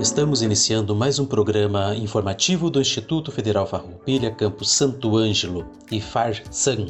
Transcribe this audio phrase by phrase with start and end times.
[0.00, 6.86] Estamos iniciando mais um programa informativo do Instituto Federal Farroupilha, Campus Santo Ângelo, IFAR-SAN.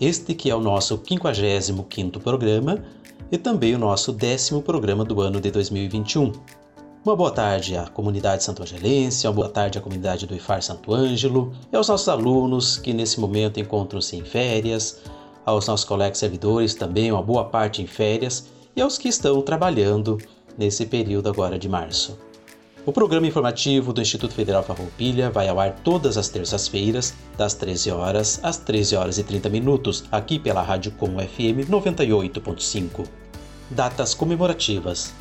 [0.00, 2.82] Este que é o nosso 55º programa
[3.30, 6.32] e também o nosso décimo programa do ano de 2021.
[7.04, 11.52] Uma boa tarde à comunidade santo-angelense, uma boa tarde à comunidade do IFAR Santo Ângelo
[11.72, 14.98] e aos nossos alunos que nesse momento encontram-se em férias,
[15.46, 20.18] aos nossos colegas servidores também, uma boa parte em férias e aos que estão trabalhando
[20.58, 22.26] nesse período agora de março.
[22.88, 27.90] O programa informativo do Instituto Federal Farroupilha vai ao ar todas as terças-feiras, das 13
[27.90, 33.06] horas às 13 horas e 30 minutos, aqui pela Rádio Com FM 98.5.
[33.68, 35.12] Datas comemorativas.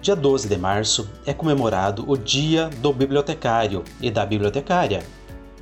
[0.00, 5.02] Dia 12 de março é comemorado o Dia do Bibliotecário e da Bibliotecária.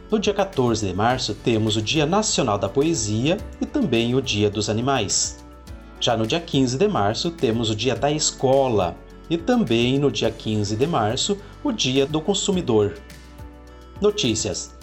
[0.08, 4.48] No dia 14 de março temos o Dia Nacional da Poesia e também o Dia
[4.48, 5.44] dos Animais.
[5.98, 8.96] Já no dia 15 de março temos o Dia da Escola
[9.30, 12.98] e também no dia 15 de março, o Dia do Consumidor.
[14.00, 14.74] Notícias: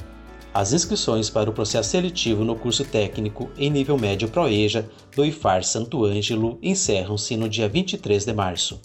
[0.54, 5.66] As inscrições para o processo seletivo no curso técnico em nível médio Proeja do IFAR
[5.66, 8.80] Santo Ângelo encerram-se no dia 23 de março.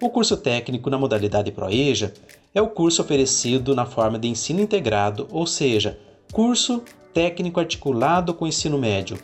[0.00, 2.14] O curso técnico na modalidade Proeja
[2.54, 5.98] é o curso oferecido na forma de ensino integrado, ou seja,
[6.32, 9.18] curso técnico articulado com ensino médio,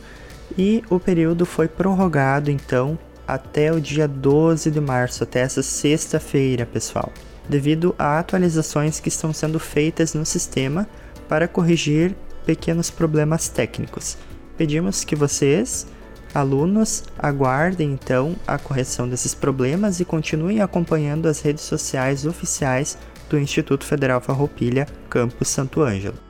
[0.57, 6.65] e o período foi prorrogado então até o dia 12 de março, até essa sexta-feira,
[6.65, 7.11] pessoal,
[7.49, 10.87] devido a atualizações que estão sendo feitas no sistema
[11.27, 14.17] para corrigir pequenos problemas técnicos.
[14.57, 15.87] Pedimos que vocês,
[16.33, 22.97] alunos, aguardem então a correção desses problemas e continuem acompanhando as redes sociais oficiais
[23.29, 26.24] do Instituto Federal Farroupilha, Campus Santo Ângelo.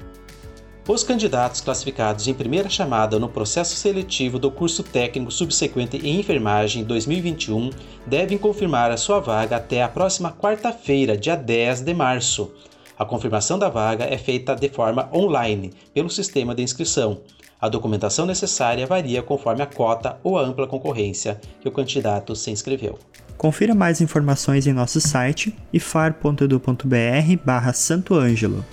[0.88, 6.84] Os candidatos classificados em primeira chamada no processo seletivo do curso técnico subsequente em enfermagem
[6.84, 7.72] 2021
[8.06, 12.52] devem confirmar a sua vaga até a próxima quarta-feira, dia 10 de março.
[13.00, 17.20] A confirmação da vaga é feita de forma online, pelo sistema de inscrição.
[17.60, 22.52] A documentação necessária varia conforme a cota ou a ampla concorrência que o candidato se
[22.52, 23.00] inscreveu.
[23.40, 28.64] Confira mais informações em nosso site ifar.edu.br barra Santo Ângelo.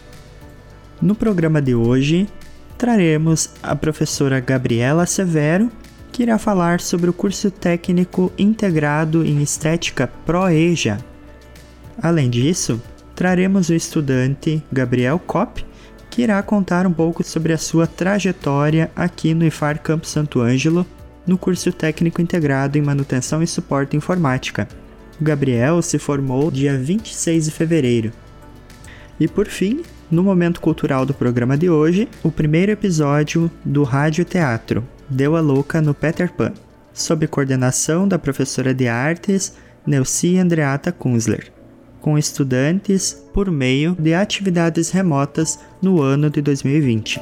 [1.02, 2.28] No programa de hoje,
[2.78, 5.68] traremos a professora Gabriela Severo,
[6.12, 10.98] que irá falar sobre o curso técnico integrado em estética ProEja.
[12.00, 12.80] Além disso,
[13.16, 15.66] traremos o estudante Gabriel Kopp,
[16.08, 20.86] que irá contar um pouco sobre a sua trajetória aqui no IFAR Campo Santo Ângelo,
[21.26, 24.68] no curso técnico integrado em manutenção e suporte informática.
[25.20, 28.12] O Gabriel se formou dia 26 de fevereiro.
[29.18, 29.82] E por fim,
[30.12, 35.40] no momento cultural do programa de hoje, o primeiro episódio do Rádio Teatro, Deu a
[35.40, 36.52] Louca no Peter Pan,
[36.92, 39.54] sob coordenação da professora de artes
[39.86, 41.50] Nelci Andreata Kunzler,
[42.02, 47.18] com estudantes por meio de atividades remotas no ano de 2020.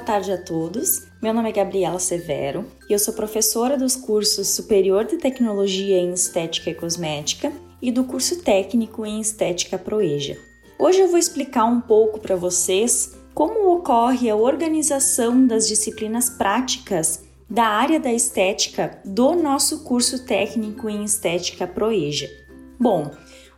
[0.00, 1.06] Tarde a todos.
[1.20, 6.12] Meu nome é Gabriela Severo e eu sou professora dos cursos Superior de Tecnologia em
[6.12, 10.38] Estética e Cosmética e do curso técnico em Estética Proeja.
[10.78, 17.24] Hoje eu vou explicar um pouco para vocês como ocorre a organização das disciplinas práticas
[17.48, 22.30] da área da estética do nosso curso técnico em Estética Proeja.
[22.80, 23.10] Bom,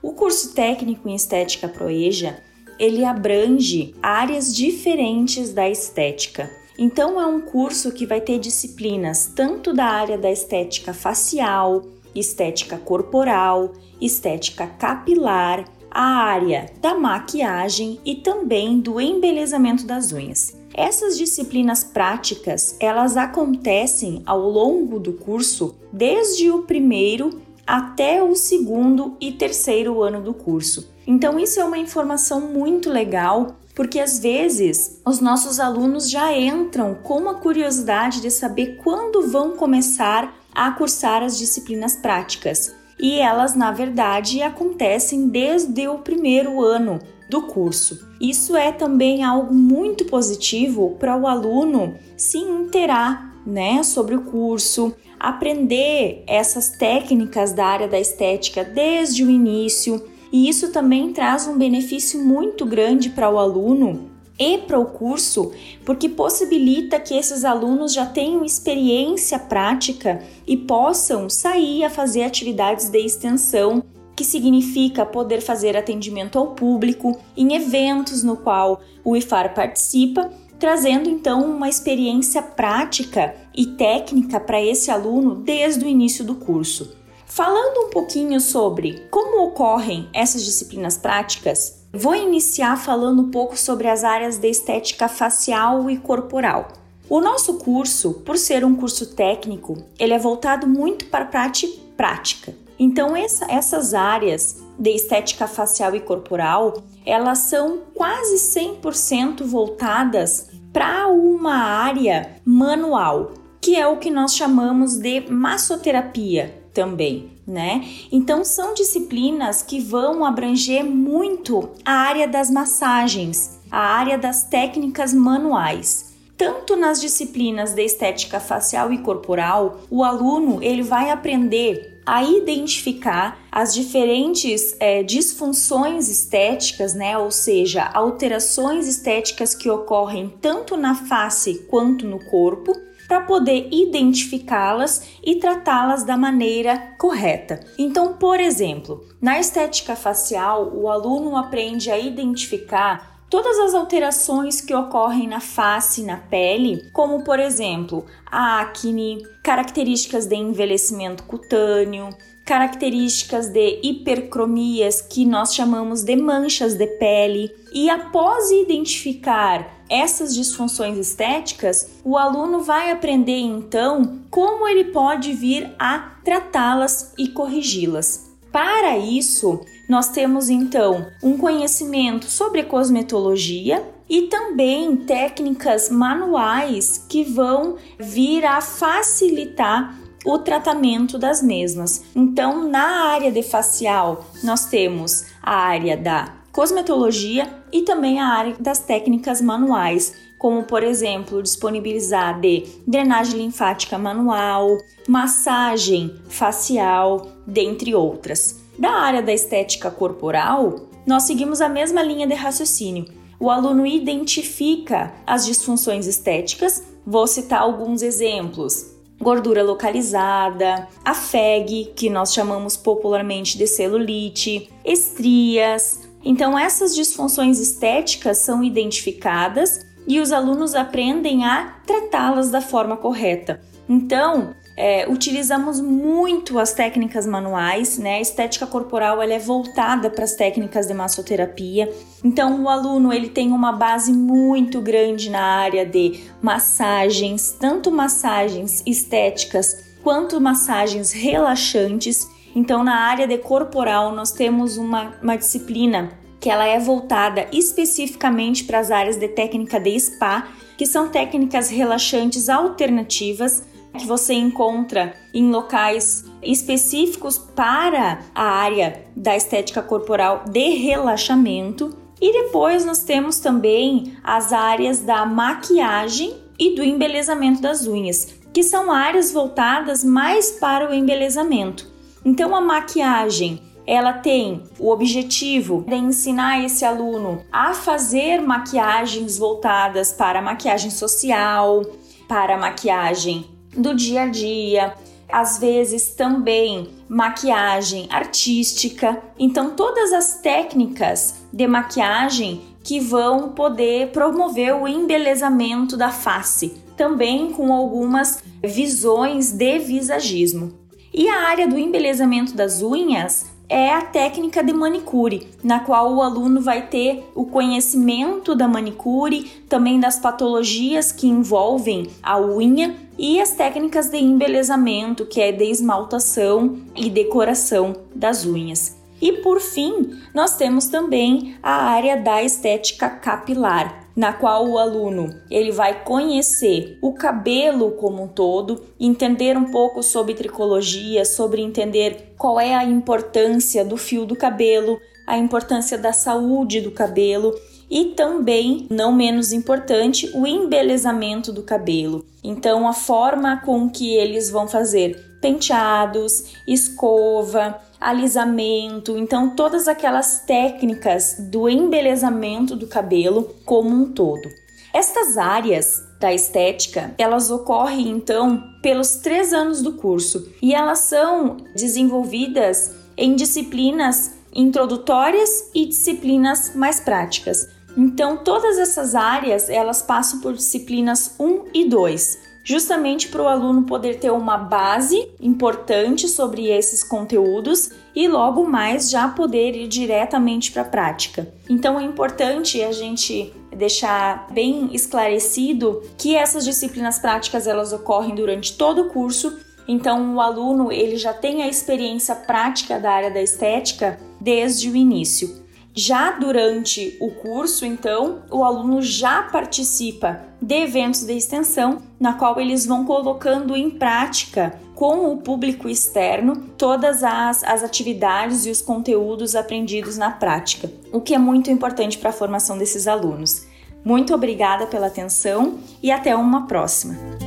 [0.02, 2.36] o curso técnico em Estética Proeja
[2.78, 6.50] ele abrange áreas diferentes da estética.
[6.78, 11.82] Então é um curso que vai ter disciplinas tanto da área da estética facial,
[12.14, 20.58] estética corporal, estética capilar, a área da maquiagem e também do embelezamento das unhas.
[20.76, 29.16] Essas disciplinas práticas, elas acontecem ao longo do curso, desde o primeiro até o segundo
[29.20, 30.92] e terceiro ano do curso.
[31.06, 36.94] Então, isso é uma informação muito legal, porque às vezes os nossos alunos já entram
[36.94, 42.74] com a curiosidade de saber quando vão começar a cursar as disciplinas práticas.
[42.98, 48.06] E elas, na verdade, acontecem desde o primeiro ano do curso.
[48.20, 54.94] Isso é também algo muito positivo para o aluno se interar né, sobre o curso,
[55.28, 61.56] aprender essas técnicas da área da estética desde o início, e isso também traz um
[61.56, 65.52] benefício muito grande para o aluno e para o curso,
[65.84, 72.88] porque possibilita que esses alunos já tenham experiência prática e possam sair a fazer atividades
[72.88, 73.82] de extensão,
[74.16, 81.10] que significa poder fazer atendimento ao público em eventos no qual o IFAR participa trazendo
[81.10, 86.96] então uma experiência prática e técnica para esse aluno desde o início do curso.
[87.26, 93.88] Falando um pouquinho sobre como ocorrem essas disciplinas práticas, vou iniciar falando um pouco sobre
[93.88, 96.68] as áreas de estética facial e corporal.
[97.08, 101.66] O nosso curso, por ser um curso técnico, ele é voltado muito para a parte
[101.96, 102.54] prática.
[102.78, 111.06] Então essa, essas áreas de estética facial e corporal, elas são quase 100% voltadas para
[111.08, 113.32] uma área manual,
[113.64, 117.82] que é o que nós chamamos de massoterapia também, né?
[118.12, 125.14] Então são disciplinas que vão abranger muito a área das massagens, a área das técnicas
[125.14, 126.12] manuais.
[126.36, 133.38] Tanto nas disciplinas de estética facial e corporal, o aluno ele vai aprender a identificar
[133.50, 137.16] as diferentes é, disfunções estéticas, né?
[137.16, 142.74] Ou seja, alterações estéticas que ocorrem tanto na face quanto no corpo,
[143.06, 147.60] para poder identificá-las e tratá-las da maneira correta.
[147.78, 154.74] Então, por exemplo, na estética facial, o aluno aprende a identificar todas as alterações que
[154.74, 162.10] ocorrem na face e na pele, como por exemplo a acne, características de envelhecimento cutâneo,
[162.44, 167.50] características de hipercromias que nós chamamos de manchas de pele.
[167.72, 175.74] E após identificar essas disfunções estéticas, o aluno vai aprender então como ele pode vir
[175.78, 178.32] a tratá-las e corrigi-las.
[178.50, 187.76] Para isso, nós temos então um conhecimento sobre cosmetologia e também técnicas manuais que vão
[187.98, 192.04] vir a facilitar o tratamento das mesmas.
[192.14, 198.54] Então, na área de facial, nós temos a área da cosmetologia e também a área
[198.60, 208.62] das técnicas manuais, como por exemplo, disponibilizar de drenagem linfática manual, massagem facial, dentre outras.
[208.78, 213.06] Da área da estética corporal, nós seguimos a mesma linha de raciocínio.
[213.40, 218.94] O aluno identifica as disfunções estéticas, vou citar alguns exemplos.
[219.20, 226.03] Gordura localizada, a FEG, que nós chamamos popularmente de celulite, estrias.
[226.24, 233.60] Então, essas disfunções estéticas são identificadas e os alunos aprendem a tratá-las da forma correta.
[233.88, 238.16] Então, é, utilizamos muito as técnicas manuais, né?
[238.16, 241.92] A estética corporal ela é voltada para as técnicas de massoterapia.
[242.24, 248.82] Então o aluno ele tem uma base muito grande na área de massagens, tanto massagens
[248.84, 252.28] estéticas quanto massagens relaxantes.
[252.54, 258.64] Então na área de corporal nós temos uma, uma disciplina que ela é voltada especificamente
[258.64, 260.46] para as áreas de técnica de spa,
[260.76, 263.62] que são técnicas relaxantes alternativas
[263.98, 271.96] que você encontra em locais específicos para a área da estética corporal de relaxamento.
[272.20, 278.62] E depois nós temos também as áreas da maquiagem e do embelezamento das unhas, que
[278.62, 281.93] são áreas voltadas mais para o embelezamento.
[282.24, 290.12] Então a maquiagem ela tem o objetivo de ensinar esse aluno a fazer maquiagens voltadas
[290.12, 291.84] para a maquiagem social,
[292.26, 293.44] para a maquiagem
[293.76, 294.94] do dia a dia,
[295.30, 299.22] às vezes também maquiagem artística.
[299.38, 307.52] Então, todas as técnicas de maquiagem que vão poder promover o embelezamento da face, também
[307.52, 310.83] com algumas visões de visagismo.
[311.16, 316.20] E a área do embelezamento das unhas é a técnica de manicure, na qual o
[316.20, 323.40] aluno vai ter o conhecimento da manicure, também das patologias que envolvem a unha e
[323.40, 328.96] as técnicas de embelezamento, que é de esmaltação e decoração das unhas.
[329.22, 335.34] E por fim, nós temos também a área da estética capilar, na qual o aluno
[335.50, 342.34] ele vai conhecer o cabelo como um todo, entender um pouco sobre tricologia, sobre entender
[342.38, 347.54] qual é a importância do fio do cabelo, a importância da saúde do cabelo
[347.94, 352.26] e também, não menos importante, o embelezamento do cabelo.
[352.42, 361.36] Então, a forma com que eles vão fazer penteados, escova, alisamento, então todas aquelas técnicas
[361.38, 364.48] do embelezamento do cabelo como um todo.
[364.92, 371.58] Estas áreas da estética, elas ocorrem então pelos três anos do curso e elas são
[371.76, 377.73] desenvolvidas em disciplinas introdutórias e disciplinas mais práticas.
[377.96, 383.82] Então, todas essas áreas elas passam por disciplinas 1 e 2 justamente para o aluno
[383.82, 390.72] poder ter uma base importante sobre esses conteúdos e logo mais já poder ir diretamente
[390.72, 391.52] para a prática.
[391.68, 398.76] Então é importante a gente deixar bem esclarecido que essas disciplinas práticas elas ocorrem durante
[398.76, 399.58] todo o curso.
[399.86, 404.96] Então o aluno ele já tem a experiência prática da área da estética desde o
[404.96, 405.63] início.
[405.96, 412.58] Já durante o curso, então, o aluno já participa de eventos de extensão, na qual
[412.58, 418.80] eles vão colocando em prática com o público externo todas as, as atividades e os
[418.80, 423.64] conteúdos aprendidos na prática, o que é muito importante para a formação desses alunos.
[424.04, 427.43] Muito obrigada pela atenção e até uma próxima!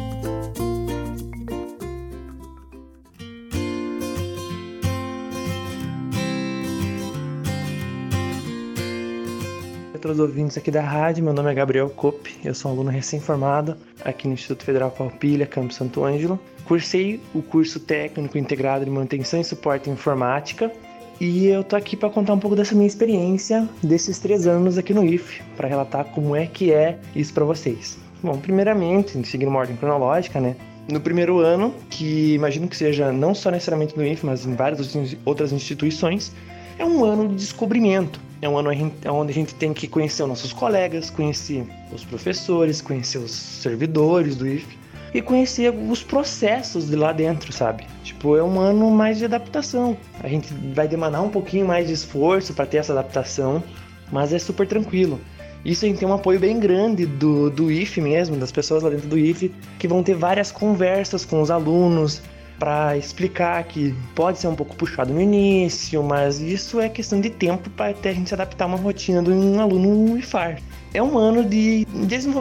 [10.08, 11.22] Todos os ouvintes aqui da rádio.
[11.22, 15.46] Meu nome é Gabriel Cope, eu sou um aluno recém-formado aqui no Instituto Federal Palpilha,
[15.46, 16.40] Campo Santo Ângelo.
[16.64, 20.72] Cursei o curso técnico integrado de manutenção e suporte informática
[21.20, 24.94] e eu tô aqui para contar um pouco dessa minha experiência desses três anos aqui
[24.94, 27.98] no IF, para relatar como é que é isso para vocês.
[28.24, 30.56] Bom, primeiramente, seguindo uma ordem cronológica, né?
[30.90, 34.96] No primeiro ano, que imagino que seja não só necessariamente no IF, mas em várias
[35.26, 36.32] outras instituições,
[36.78, 38.70] é um ano de descobrimento é um ano
[39.10, 44.36] onde a gente tem que conhecer os nossos colegas, conhecer os professores, conhecer os servidores
[44.36, 44.78] do IF
[45.14, 47.86] e conhecer os processos de lá dentro, sabe?
[48.04, 49.98] Tipo, é um ano mais de adaptação.
[50.20, 53.64] A gente vai demandar um pouquinho mais de esforço para ter essa adaptação,
[54.12, 55.20] mas é super tranquilo.
[55.66, 58.90] Isso a gente tem um apoio bem grande do, do IF mesmo, das pessoas lá
[58.92, 62.22] dentro do IF, que vão ter várias conversas com os alunos,
[62.60, 67.30] para explicar que pode ser um pouco puxado no início, mas isso é questão de
[67.30, 70.60] tempo para até a gente se adaptar a uma rotina de um aluno IFAR.
[70.94, 71.86] É um ano de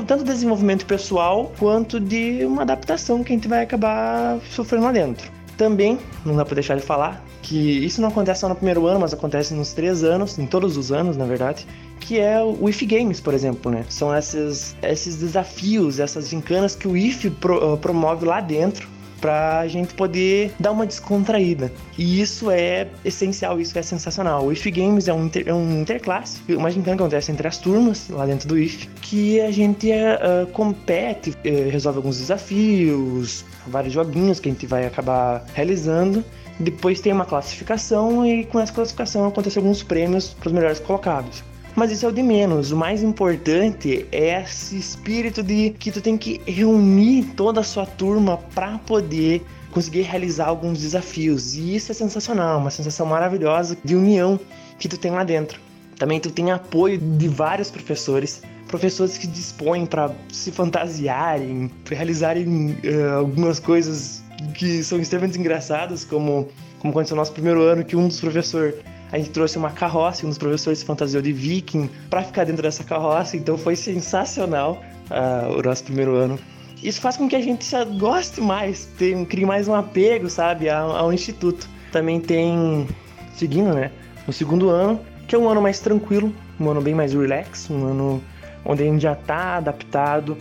[0.06, 5.30] tanto desenvolvimento pessoal quanto de uma adaptação que a gente vai acabar sofrendo lá dentro.
[5.56, 9.00] Também, não dá para deixar de falar, que isso não acontece só no primeiro ano,
[9.00, 11.66] mas acontece nos três anos, em todos os anos, na verdade,
[12.00, 13.84] que é o IF Games, por exemplo, né?
[13.88, 19.60] São esses, esses desafios, essas gincanas que o IF pro, uh, promove lá dentro para
[19.60, 21.72] a gente poder dar uma descontraída.
[21.98, 24.46] E isso é essencial, isso é sensacional.
[24.46, 27.58] O IF Games é um, inter, é um interclasse, uma gincana que acontece entre as
[27.58, 33.92] turmas lá dentro do IF, que a gente uh, compete, uh, resolve alguns desafios, vários
[33.92, 36.24] joguinhos que a gente vai acabar realizando.
[36.58, 41.44] Depois tem uma classificação e com essa classificação acontecem alguns prêmios para os melhores colocados.
[41.76, 42.72] Mas isso é o de menos.
[42.72, 47.84] O mais importante é esse espírito de que tu tem que reunir toda a sua
[47.84, 51.54] turma para poder conseguir realizar alguns desafios.
[51.54, 54.40] E isso é sensacional, uma sensação maravilhosa de união
[54.78, 55.60] que tu tem lá dentro.
[55.98, 63.18] Também tu tem apoio de vários professores, professores que dispõem para se fantasiarem, realizarem uh,
[63.18, 64.22] algumas coisas
[64.54, 68.74] que são extremamente engraçadas, como como aconteceu no nosso primeiro ano, que um dos professores
[69.16, 72.84] a gente trouxe uma carroça um dos professores fantasiou de viking para ficar dentro dessa
[72.84, 76.38] carroça, então foi sensacional uh, o nosso primeiro ano.
[76.82, 77.66] isso faz com que a gente
[77.98, 81.66] goste mais, tem, crie mais um apego, sabe, ao, ao instituto.
[81.90, 82.86] Também tem,
[83.34, 83.90] seguindo, né,
[84.26, 86.30] no segundo ano, que é um ano mais tranquilo,
[86.60, 88.22] um ano bem mais relax, um ano
[88.66, 90.36] onde a gente já está adaptado.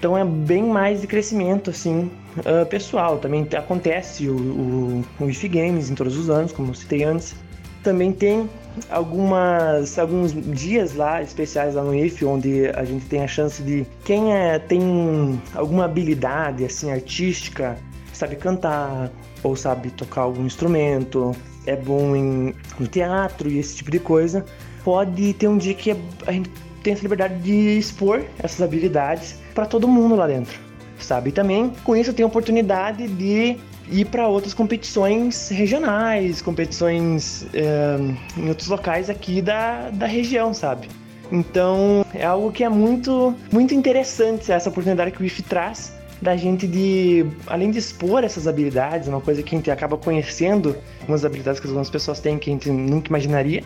[0.00, 3.18] Então é bem mais de crescimento, assim, uh, pessoal.
[3.18, 7.45] Também acontece o, o, o IF Games em todos os anos, como eu citei antes.
[7.86, 8.50] Também tem
[8.90, 13.86] algumas alguns dias lá especiais lá no IF onde a gente tem a chance de
[14.04, 17.78] quem é, tem alguma habilidade assim artística
[18.12, 19.08] sabe cantar
[19.40, 21.30] ou sabe tocar algum instrumento
[21.64, 24.44] é bom em, no teatro e esse tipo de coisa
[24.82, 26.50] pode ter um dia que a gente
[26.82, 30.58] tem essa liberdade de expor essas habilidades para todo mundo lá dentro
[30.98, 31.30] sabe?
[31.30, 33.56] E também com isso tem a oportunidade de
[33.88, 37.96] ir para outras competições regionais, competições é,
[38.36, 40.88] em outros locais aqui da, da região, sabe?
[41.30, 46.36] Então é algo que é muito, muito interessante essa oportunidade que o IF traz da
[46.36, 51.24] gente de, além de expor essas habilidades, uma coisa que a gente acaba conhecendo, algumas
[51.24, 53.62] habilidades que algumas pessoas têm que a gente nunca imaginaria,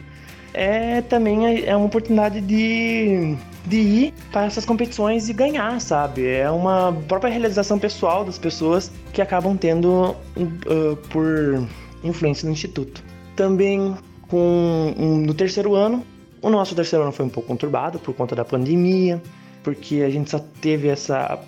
[0.61, 6.27] é também é uma oportunidade de, de ir para essas competições e ganhar, sabe?
[6.27, 11.67] É uma própria realização pessoal das pessoas que acabam tendo uh, por
[12.05, 13.03] influência do instituto.
[13.35, 13.97] Também
[14.29, 16.05] com um, no terceiro ano,
[16.43, 19.23] o nosso terceiro ano foi um pouco conturbado por conta da pandemia,
[19.63, 21.39] porque a gente só teve essa,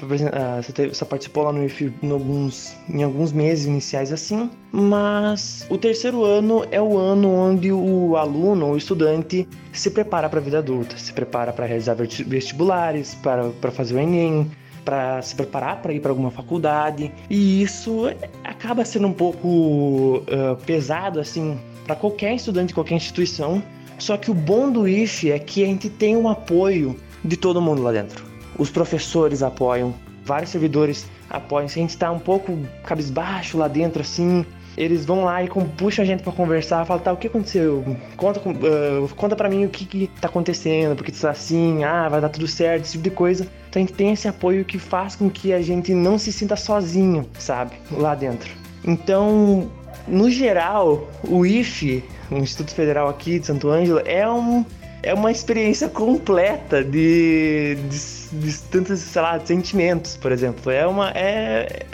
[0.93, 6.25] só participou lá no IF em alguns, em alguns meses iniciais assim, mas o terceiro
[6.25, 10.97] ano é o ano onde o aluno, o estudante, se prepara para a vida adulta,
[10.99, 14.51] se prepara para realizar vestibulares, para, para fazer o Enem,
[14.85, 18.07] para se preparar para ir para alguma faculdade, e isso
[18.45, 23.63] acaba sendo um pouco uh, pesado assim para qualquer estudante, qualquer instituição.
[23.99, 27.61] Só que o bom do IF é que a gente tem um apoio de todo
[27.61, 28.25] mundo lá dentro.
[28.59, 31.69] Os professores apoiam, vários servidores apoiam.
[31.69, 34.45] Se a gente está um pouco cabisbaixo lá dentro, assim,
[34.77, 37.85] eles vão lá e puxam a gente para conversar, falam, tá, o que aconteceu?
[38.17, 42.09] Conta, uh, conta para mim o que, que tá acontecendo, porque tu tá assim, ah,
[42.09, 43.47] vai dar tudo certo, esse tipo de coisa.
[43.69, 46.57] Então a gente tem esse apoio que faz com que a gente não se sinta
[46.57, 48.51] sozinho, sabe, lá dentro.
[48.85, 49.71] Então,
[50.09, 54.65] no geral, o IFE, o Instituto Federal aqui de Santo Ângelo, é um
[55.03, 60.71] é uma experiência completa de, de, de tantos, sei lá, sentimentos, por exemplo.
[60.71, 61.11] É uma.
[61.11, 61.85] É,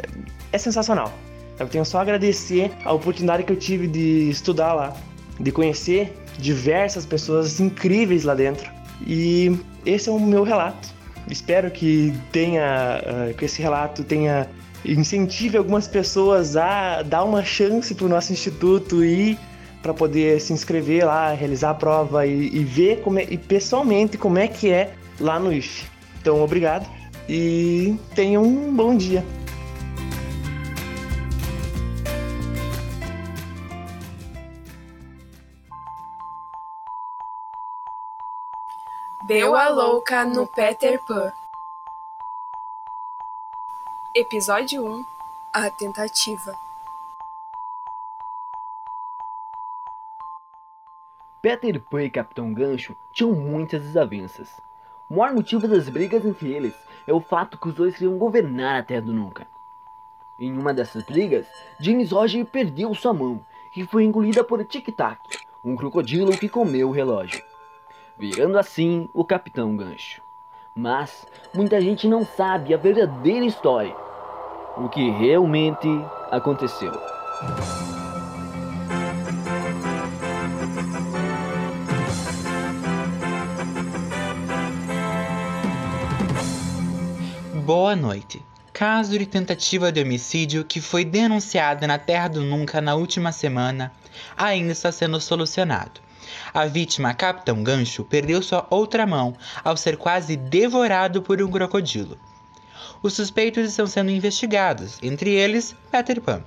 [0.52, 1.12] é sensacional.
[1.58, 4.96] Eu tenho só a agradecer a oportunidade que eu tive de estudar lá,
[5.40, 8.70] de conhecer diversas pessoas incríveis lá dentro.
[9.06, 10.88] E esse é o meu relato.
[11.28, 14.48] Espero que tenha, uh, que esse relato tenha
[14.84, 19.36] incentive algumas pessoas a dar uma chance para o nosso instituto e
[19.82, 24.18] para poder se inscrever lá, realizar a prova e, e ver como é, e pessoalmente
[24.18, 25.88] como é que é lá no IF.
[26.20, 26.88] Então, obrigado
[27.28, 29.24] e tenham um bom dia.
[39.26, 41.32] Beua Louca no Peter Pan.
[44.14, 45.04] Episódio 1
[45.52, 46.67] A Tentativa
[51.48, 54.60] Peter Pan e Capitão Gancho tinham muitas desavenças.
[55.08, 56.74] O maior motivo das brigas entre eles
[57.06, 59.46] é o fato que os dois queriam governar a Terra do Nunca.
[60.38, 61.46] Em uma dessas brigas,
[61.80, 63.40] James Roger perdeu sua mão
[63.74, 65.20] e foi engolida por Tic Tac,
[65.64, 67.42] um crocodilo que comeu o relógio,
[68.18, 70.20] virando assim o Capitão Gancho.
[70.74, 73.96] Mas muita gente não sabe a verdadeira história,
[74.76, 75.88] o que realmente
[76.30, 76.92] aconteceu.
[87.68, 88.42] Boa noite.
[88.72, 93.92] Caso de tentativa de homicídio que foi denunciado na Terra do Nunca na última semana
[94.34, 96.00] ainda está sendo solucionado.
[96.54, 102.16] A vítima, Capitão Gancho, perdeu sua outra mão ao ser quase devorado por um crocodilo.
[103.02, 106.42] Os suspeitos estão sendo investigados, entre eles Peter Pan.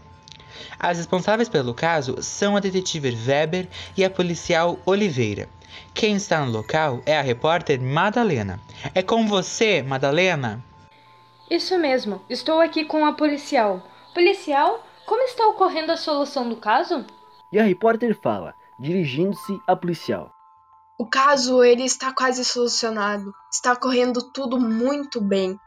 [0.80, 5.48] As responsáveis pelo caso são a detetive Weber e a policial Oliveira.
[5.94, 8.60] Quem está no local é a repórter Madalena.
[8.96, 10.71] É com você, Madalena?
[11.52, 13.84] Isso mesmo, estou aqui com a policial.
[14.14, 17.06] Policial, como está ocorrendo a solução do caso?
[17.52, 20.32] E a repórter fala, dirigindo-se à policial.
[20.98, 23.34] O caso ele está quase solucionado.
[23.52, 25.60] Está correndo tudo muito bem.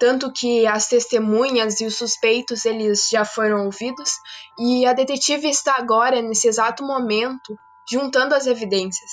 [0.00, 4.10] Tanto que as testemunhas e os suspeitos eles já foram ouvidos
[4.58, 7.56] e a detetive está agora nesse exato momento
[7.88, 9.12] juntando as evidências.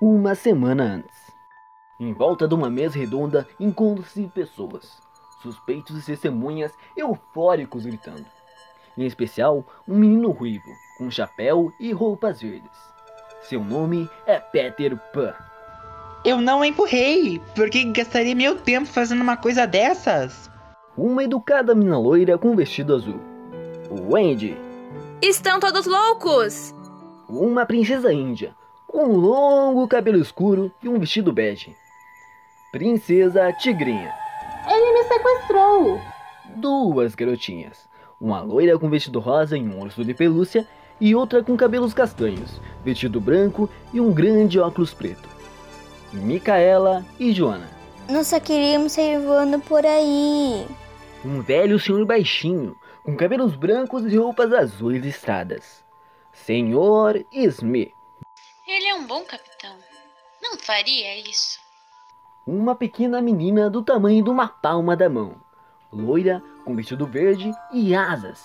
[0.00, 1.11] Uma semana antes.
[2.02, 4.98] Em volta de uma mesa redonda encontram-se pessoas,
[5.40, 8.26] suspeitos e testemunhas eufóricos gritando.
[8.98, 10.66] Em especial, um menino ruivo,
[10.98, 12.76] com chapéu e roupas verdes.
[13.42, 15.32] Seu nome é Peter Pan.
[16.24, 20.50] Eu não empurrei, porque gastaria meu tempo fazendo uma coisa dessas.
[20.98, 23.20] Uma educada menina loira com vestido azul.
[24.10, 24.56] Wendy.
[25.22, 26.74] Estão todos loucos!
[27.28, 28.56] Uma princesa índia,
[28.88, 31.80] com um longo cabelo escuro e um vestido bege.
[32.72, 34.14] Princesa Tigrinha.
[34.66, 36.00] Ele me sequestrou.
[36.56, 37.86] Duas garotinhas.
[38.18, 40.66] Uma loira com vestido rosa e um urso de pelúcia
[40.98, 45.28] e outra com cabelos castanhos, vestido branco e um grande óculos preto.
[46.14, 47.68] Micaela e Joana.
[48.08, 50.66] Nós só queríamos sair voando por aí.
[51.22, 55.84] Um velho senhor baixinho, com cabelos brancos e roupas azuis listradas.
[56.32, 57.92] Senhor Smith.
[58.66, 59.76] Ele é um bom capitão.
[60.42, 61.60] Não faria isso.
[62.46, 65.36] Uma pequena menina do tamanho de uma palma da mão,
[65.92, 68.44] loira, com vestido verde e asas.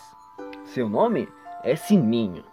[0.66, 1.28] Seu nome
[1.64, 2.44] é Sininho.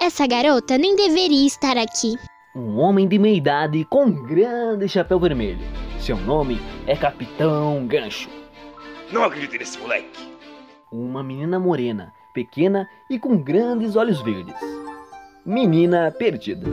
[0.00, 2.16] Essa garota nem deveria estar aqui.
[2.56, 5.60] Um homem de meia idade com um grande chapéu vermelho.
[6.00, 8.30] Seu nome é Capitão Gancho.
[9.12, 10.32] Não acredito nesse moleque.
[10.90, 14.54] Uma menina morena, pequena e com grandes olhos verdes.
[15.44, 16.66] Menina perdida.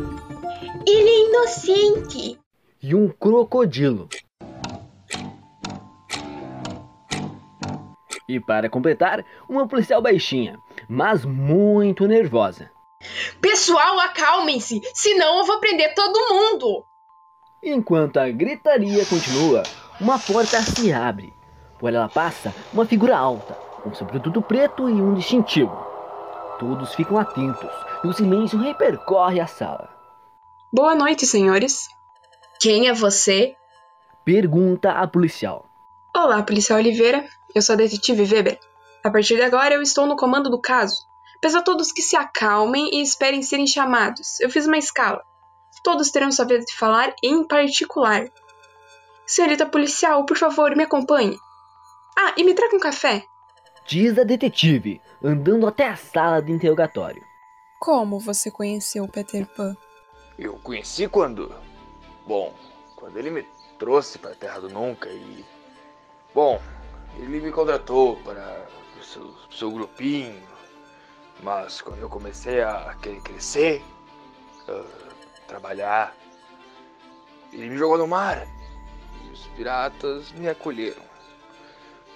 [0.88, 2.41] Ele é inocente.
[2.84, 4.10] E um crocodilo.
[8.28, 10.58] E para completar, uma policial baixinha,
[10.90, 12.72] mas muito nervosa.
[13.40, 16.84] Pessoal, acalmem-se, senão eu vou prender todo mundo.
[17.64, 19.62] Enquanto a gritaria continua,
[20.00, 21.32] uma porta se abre.
[21.78, 25.86] Por ela passa uma figura alta, com sobretudo preto e um distintivo.
[26.58, 27.70] Todos ficam atentos
[28.04, 29.88] e o silêncio repercorre a sala.
[30.74, 31.88] Boa noite, senhores.
[32.62, 33.56] Quem é você?
[34.24, 35.68] Pergunta a policial.
[36.16, 37.26] Olá, policial Oliveira.
[37.56, 38.60] Eu sou a detetive Weber.
[39.04, 41.08] A partir de agora eu estou no comando do caso.
[41.42, 44.40] Peço a todos que se acalmem e esperem serem chamados.
[44.40, 45.24] Eu fiz uma escala.
[45.84, 48.30] Todos terão sua vez de falar em particular.
[49.26, 51.40] Senhorita policial, por favor, me acompanhe.
[52.16, 53.24] Ah, e me traga um café.
[53.88, 57.24] Diz a detetive, andando até a sala de interrogatório.
[57.80, 59.76] Como você conheceu Peter Pan?
[60.38, 61.52] Eu conheci quando.
[62.32, 62.54] Bom,
[62.96, 63.46] quando ele me
[63.78, 65.44] trouxe para a Terra do Nunca e.
[66.34, 66.62] Bom,
[67.18, 68.66] ele me contratou para
[68.98, 70.42] o seu, seu grupinho,
[71.44, 73.84] mas quando eu comecei a querer crescer,
[74.70, 75.14] uh,
[75.46, 76.16] trabalhar,
[77.52, 78.48] ele me jogou no mar
[79.26, 81.04] e os piratas me acolheram.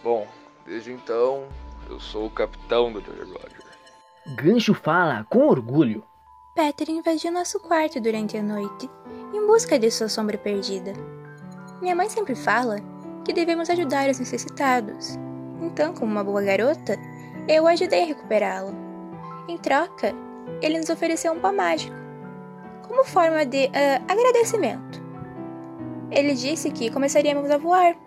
[0.02, 0.26] Bom,
[0.66, 1.46] desde então
[1.90, 3.66] eu sou o capitão do Jolly Roger.
[4.28, 6.06] Gancho fala com orgulho.
[6.56, 8.90] Peter invadiu nosso quarto durante a noite,
[9.34, 10.94] em busca de sua sombra perdida.
[11.82, 12.78] Minha mãe sempre fala
[13.26, 15.20] que devemos ajudar os necessitados.
[15.62, 16.98] Então, como uma boa garota,
[17.46, 18.74] eu ajudei a recuperá-lo.
[19.50, 20.16] Em troca,
[20.62, 21.94] ele nos ofereceu um pó mágico,
[22.88, 25.04] como forma de uh, agradecimento.
[26.10, 27.98] Ele disse que começaríamos a voar.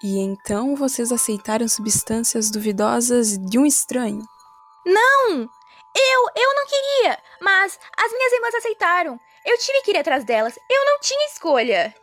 [0.00, 4.22] E então vocês aceitaram substâncias duvidosas de um estranho?
[4.86, 5.50] Não!
[5.96, 9.20] Eu, eu não queria, mas as minhas irmãs aceitaram.
[9.44, 10.58] Eu tive que ir atrás delas.
[10.68, 11.94] Eu não tinha escolha.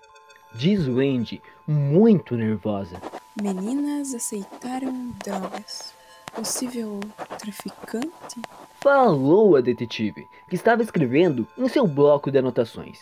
[0.54, 3.01] Diz Wendy, muito nervosa.
[3.41, 5.93] Meninas aceitaram drogas.
[6.34, 6.99] Possível
[7.39, 8.41] traficante?
[8.82, 12.99] Falou a detetive, que estava escrevendo em seu bloco de anotações.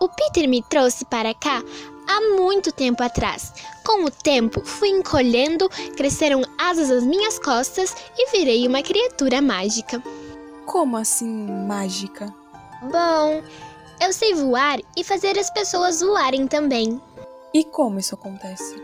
[0.00, 1.62] O Peter me trouxe para cá
[2.06, 3.52] há muito tempo atrás.
[3.84, 10.02] Com o tempo, fui encolhendo, cresceram asas às minhas costas e virei uma criatura mágica.
[10.66, 12.32] Como assim mágica?
[12.82, 13.42] Bom,
[14.00, 17.00] eu sei voar e fazer as pessoas voarem também.
[17.52, 18.82] E como isso acontece?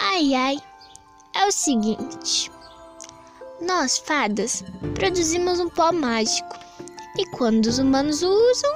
[0.00, 0.58] Ai ai,
[1.34, 2.50] é o seguinte.
[3.60, 6.56] Nós, fadas, produzimos um pó mágico.
[7.16, 8.72] E quando os humanos o usam,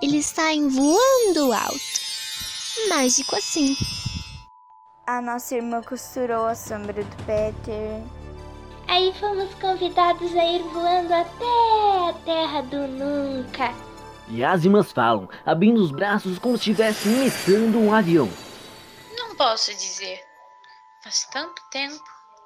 [0.00, 1.80] eles saem voando alto.
[2.88, 3.76] Mágico assim.
[5.06, 8.21] A nossa irmã costurou a sombra do Peter.
[8.92, 13.72] Aí fomos convidados a ir voando até a Terra do Nunca.
[14.28, 18.28] E as irmãs falam, abrindo os braços como se estivessem imitando um avião.
[19.16, 20.20] Não posso dizer.
[21.02, 22.04] Faz tanto tempo.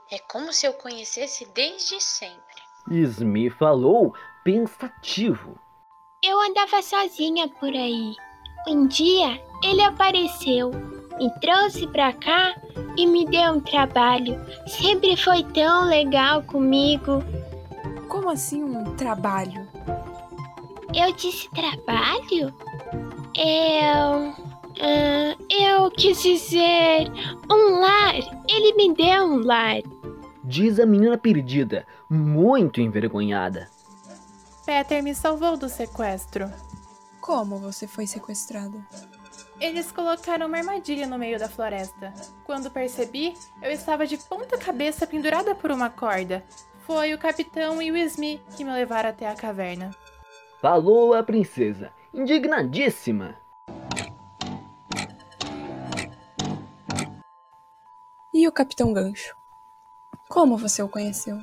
[0.09, 2.63] É como se eu conhecesse desde sempre.
[2.89, 5.59] Smith falou, pensativo.
[6.23, 8.15] Eu andava sozinha por aí.
[8.69, 10.71] Um dia ele apareceu,
[11.19, 12.55] me trouxe pra cá
[12.97, 14.39] e me deu um trabalho.
[14.67, 17.23] Sempre foi tão legal comigo.
[18.09, 19.67] Como assim um trabalho?
[20.95, 22.55] Eu disse trabalho?
[23.35, 24.47] Eu.
[24.79, 27.11] Ah, eu quis dizer
[27.51, 28.15] um lar.
[28.49, 29.83] Ele me deu um lar.
[30.45, 33.69] Diz a menina perdida, muito envergonhada.
[34.65, 36.51] Peter me salvou do sequestro.
[37.21, 38.79] Como você foi sequestrada?
[39.59, 42.13] Eles colocaram uma armadilha no meio da floresta.
[42.45, 46.45] Quando percebi, eu estava de ponta cabeça pendurada por uma corda.
[46.81, 49.91] Foi o capitão e o Smith que me levaram até a caverna.
[50.61, 53.37] Falou a princesa, indignadíssima.
[58.33, 59.35] E o Capitão Gancho?
[60.29, 61.39] Como você o conheceu?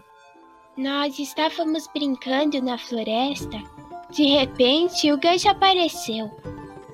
[0.78, 3.58] Nós estávamos brincando na floresta.
[4.12, 6.30] De repente, o gancho apareceu.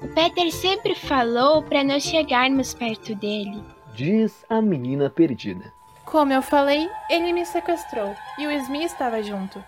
[0.02, 3.64] O Peter sempre falou para não chegarmos perto dele.
[3.94, 5.74] Diz a menina perdida.
[6.06, 9.64] Como eu falei, ele me sequestrou e o Smith estava junto.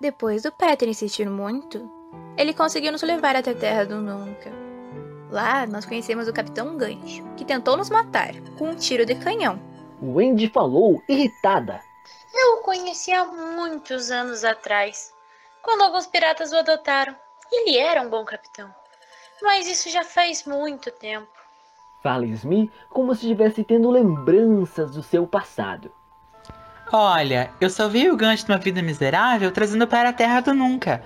[0.00, 1.88] Depois do Peter insistir muito,
[2.36, 4.50] ele conseguiu nos levar até a Terra do Nunca.
[5.30, 9.58] Lá nós conhecemos o Capitão Gancho, que tentou nos matar com um tiro de canhão.
[10.02, 11.80] Wendy falou, irritada.
[12.34, 15.14] Eu o conheci há muitos anos atrás,
[15.62, 17.14] quando alguns piratas o adotaram.
[17.50, 18.81] Ele era um bom capitão.
[19.42, 21.28] Mas isso já faz muito tempo.
[22.02, 25.90] Fala Smith como se estivesse tendo lembranças do seu passado.
[26.92, 31.02] Olha, eu salvei o gancho de uma vida miserável trazendo para a terra do nunca.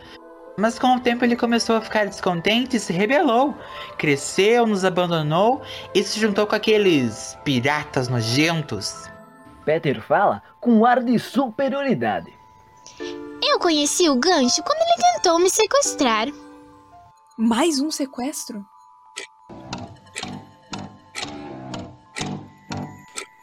[0.56, 3.54] Mas com o tempo ele começou a ficar descontente e se rebelou.
[3.98, 5.62] Cresceu, nos abandonou
[5.94, 9.08] e se juntou com aqueles piratas nojentos.
[9.64, 12.32] Peter fala com um ar de superioridade.
[13.42, 16.28] Eu conheci o gancho quando ele tentou me sequestrar.
[17.38, 18.64] Mais um sequestro?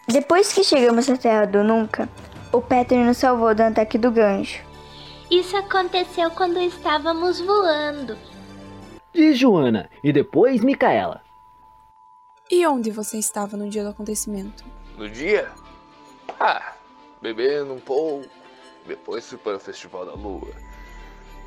[0.08, 2.10] Depois que chegamos à Terra do Nunca,
[2.52, 4.64] o Peter nos salvou do ataque do gancho.
[5.30, 8.18] Isso aconteceu quando estávamos voando.
[9.14, 11.22] Diz Joana e depois Micaela.
[12.50, 14.66] E onde você estava no dia do acontecimento?
[14.98, 15.52] No dia?
[16.40, 16.74] Ah,
[17.22, 18.28] bebendo um pouco.
[18.88, 20.52] Depois fui para o Festival da Lua.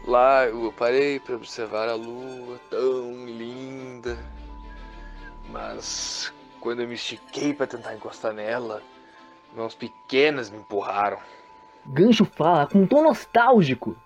[0.07, 4.17] Lá eu parei para observar a lua tão linda.
[5.51, 8.83] Mas quando eu me estiquei para tentar encostar nela,
[9.55, 11.19] mãos pequenas me empurraram.
[11.85, 13.97] Gancho fala com um tom nostálgico,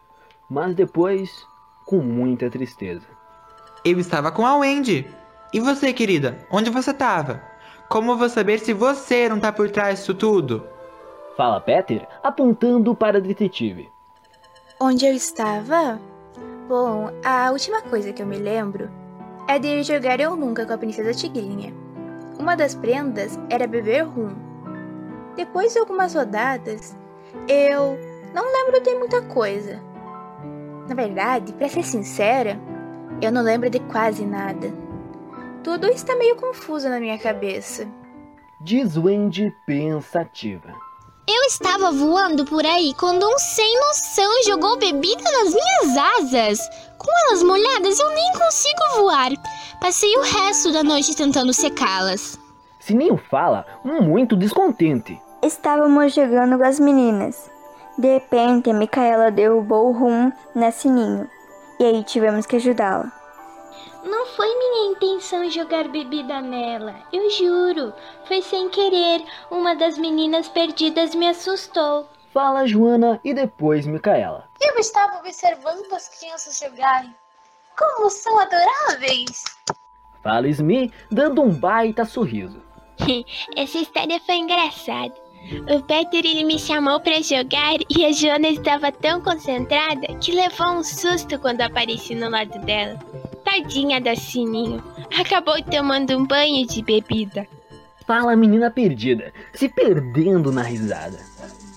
[0.48, 1.46] mas depois
[1.84, 3.06] com muita tristeza.
[3.84, 5.06] Eu estava com a Wendy.
[5.52, 6.46] E você, querida?
[6.50, 7.42] Onde você estava?
[7.88, 10.66] Como vou saber se você não tá por trás disso tudo?
[11.36, 13.90] Fala Peter, apontando para a detetive.
[14.82, 16.00] Onde eu estava?
[16.66, 18.90] Bom, a última coisa que eu me lembro
[19.46, 21.74] é de jogar Eu Nunca com a Princesa Tigrinha.
[22.38, 24.34] Uma das prendas era beber rum.
[25.36, 26.96] Depois de algumas rodadas,
[27.46, 27.98] eu
[28.32, 29.78] não lembro de muita coisa.
[30.88, 32.58] Na verdade, para ser sincera,
[33.20, 34.72] eu não lembro de quase nada.
[35.62, 37.86] Tudo está meio confuso na minha cabeça.
[38.62, 40.72] Diz Wendy pensativa.
[41.26, 46.61] Eu estava voando por aí quando um sem noção jogou bebida nas minhas asas.
[46.98, 49.30] Com elas molhadas, eu nem consigo voar.
[49.80, 52.38] Passei o resto da noite tentando secá-las.
[52.80, 55.20] Sininho fala, muito descontente.
[55.42, 57.50] Estávamos jogando com as meninas.
[57.96, 61.28] De repente, a Micaela derrubou o rum na Sininho.
[61.78, 63.19] E aí tivemos que ajudá-la.
[64.04, 67.92] Não foi minha intenção jogar bebida nela, eu juro.
[68.24, 69.24] Foi sem querer.
[69.50, 72.09] Uma das meninas perdidas me assustou.
[72.33, 74.48] Fala Joana e depois Micaela.
[74.61, 77.14] Eu estava observando as crianças jogarem.
[77.76, 79.44] Como são adoráveis!
[80.22, 82.62] Fala Smith, dando um baita sorriso.
[83.56, 85.14] Essa história foi engraçada.
[85.74, 90.72] O Peter ele me chamou para jogar e a Joana estava tão concentrada que levou
[90.72, 92.98] um susto quando apareci no lado dela.
[93.50, 94.80] Tadinha da Sininho,
[95.18, 97.48] acabou tomando um banho de bebida.
[98.06, 101.18] Fala a menina perdida, se perdendo na risada.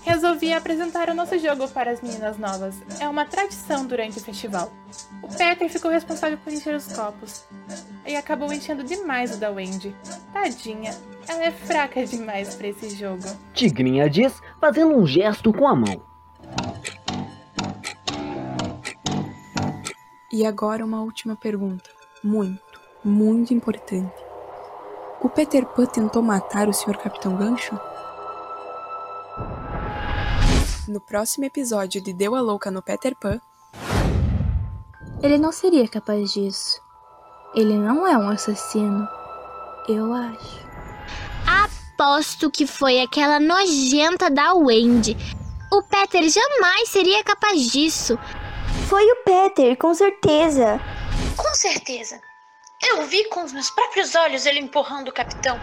[0.04, 2.76] Resolvi apresentar o nosso jogo para as meninas novas.
[3.00, 4.72] É uma tradição durante o festival.
[5.20, 7.44] O Peter ficou responsável por encher os copos.
[8.06, 9.92] E acabou enchendo demais o da Wendy.
[10.32, 10.94] Tadinha,
[11.26, 13.24] ela é fraca demais para esse jogo.
[13.52, 16.00] Tigrinha diz, fazendo um gesto com a mão.
[20.34, 21.88] E agora uma última pergunta,
[22.20, 24.12] muito, muito importante.
[25.20, 26.98] O Peter Pan tentou matar o Sr.
[26.98, 27.78] Capitão Gancho?
[30.88, 33.40] No próximo episódio de Deu a Louca no Peter Pan.
[35.22, 36.82] Ele não seria capaz disso.
[37.54, 39.06] Ele não é um assassino.
[39.88, 40.66] Eu acho.
[41.46, 45.16] Aposto que foi aquela nojenta da Wendy.
[45.72, 48.18] O Peter jamais seria capaz disso.
[48.94, 50.80] Foi o Peter, com certeza.
[51.36, 52.20] Com certeza.
[52.80, 55.58] Eu vi com os meus próprios olhos ele empurrando o capitão.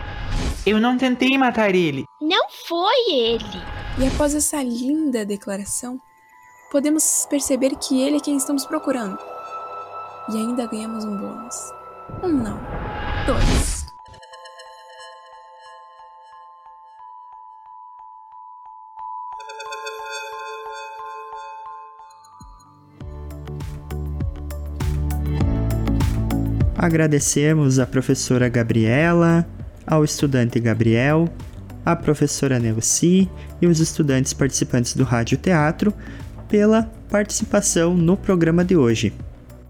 [0.66, 2.04] Eu não tentei matar ele.
[2.20, 3.64] Não foi ele.
[4.00, 5.98] E após essa linda declaração,
[6.70, 9.18] podemos perceber que ele é quem estamos procurando.
[10.28, 11.56] E ainda ganhamos um bônus.
[12.22, 12.60] Um não,
[13.26, 13.61] dois.
[26.82, 29.48] Agradecemos a professora Gabriela,
[29.86, 31.30] ao estudante Gabriel,
[31.86, 33.30] a professora Neuci
[33.62, 35.94] e os estudantes participantes do Rádio Teatro
[36.50, 39.14] pela participação no programa de hoje.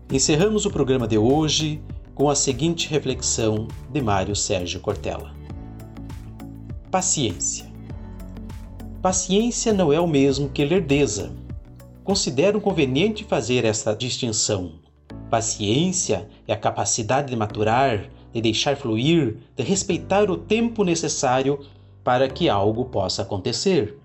[0.09, 1.81] Encerramos o programa de hoje
[2.15, 5.33] com a seguinte reflexão de Mário Sérgio Cortella:
[6.89, 7.65] Paciência.
[9.01, 11.33] Paciência não é o mesmo que lerdeza.
[12.05, 14.80] Considero conveniente fazer esta distinção
[15.31, 21.57] Paciência é a capacidade de maturar, de deixar fluir, de respeitar o tempo necessário
[22.03, 23.97] para que algo possa acontecer.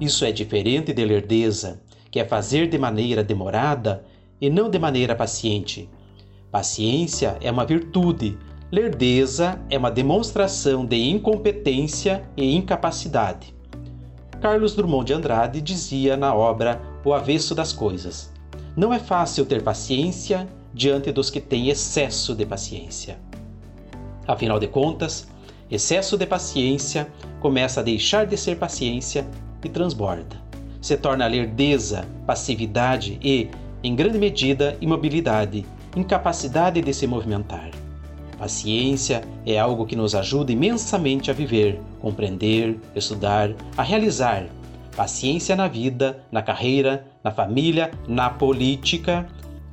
[0.00, 4.04] Isso é diferente de lerdeza, que é fazer de maneira demorada
[4.40, 5.90] e não de maneira paciente.
[6.52, 8.38] Paciência é uma virtude,
[8.70, 13.52] lerdeza é uma demonstração de incompetência e incapacidade.
[14.40, 18.32] Carlos Drummond de Andrade dizia na obra O Avesso das Coisas:
[18.76, 23.18] não é fácil ter paciência diante dos que têm excesso de paciência.
[24.26, 25.28] Afinal de contas,
[25.70, 27.08] excesso de paciência
[27.40, 29.26] começa a deixar de ser paciência
[29.62, 30.42] e transborda.
[30.80, 33.48] Se torna lerdeza, passividade e,
[33.82, 35.64] em grande medida, imobilidade,
[35.96, 37.70] incapacidade de se movimentar.
[38.38, 44.46] Paciência é algo que nos ajuda imensamente a viver, compreender, estudar, a realizar.
[44.96, 49.26] Paciência na vida, na carreira, na família, na política.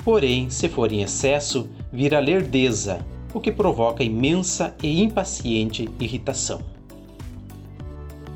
[0.03, 6.61] Porém, se for em excesso, vira lerdeza, o que provoca imensa e impaciente irritação.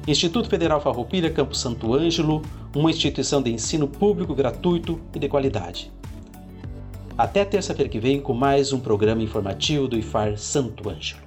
[0.07, 2.43] Instituto Federal Farroupilha Campo Santo Ângelo,
[2.75, 5.91] uma instituição de ensino público gratuito e de qualidade.
[7.17, 11.24] Até terça-feira que vem com mais um programa informativo do IFAR Santo Ângelo.